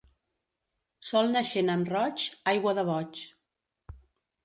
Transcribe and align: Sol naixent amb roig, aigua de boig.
Sol 1.09 1.29
naixent 1.35 1.71
amb 1.75 1.93
roig, 1.97 2.27
aigua 2.55 2.77
de 2.83 2.89
boig. 2.91 3.25